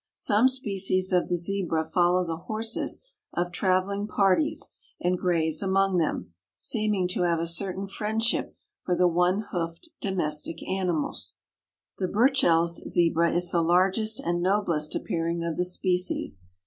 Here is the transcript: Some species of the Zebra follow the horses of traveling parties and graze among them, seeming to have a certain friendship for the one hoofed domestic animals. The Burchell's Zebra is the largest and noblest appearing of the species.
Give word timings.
Some 0.15 0.49
species 0.49 1.13
of 1.13 1.27
the 1.27 1.35
Zebra 1.35 1.85
follow 1.85 2.25
the 2.25 2.35
horses 2.47 3.05
of 3.33 3.51
traveling 3.51 4.07
parties 4.07 4.71
and 4.99 5.15
graze 5.15 5.61
among 5.61 5.97
them, 5.97 6.33
seeming 6.57 7.07
to 7.09 7.21
have 7.21 7.37
a 7.39 7.45
certain 7.45 7.85
friendship 7.85 8.57
for 8.81 8.95
the 8.95 9.07
one 9.07 9.43
hoofed 9.51 9.89
domestic 10.01 10.67
animals. 10.67 11.35
The 11.99 12.07
Burchell's 12.07 12.77
Zebra 12.91 13.31
is 13.31 13.51
the 13.51 13.61
largest 13.61 14.19
and 14.19 14.41
noblest 14.41 14.95
appearing 14.95 15.43
of 15.43 15.55
the 15.55 15.65
species. 15.65 16.47